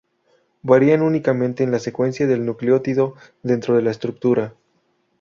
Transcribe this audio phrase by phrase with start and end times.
[0.63, 3.13] Varían únicamente en la secuencia del nucleótido
[3.43, 4.55] dentro de la estructura.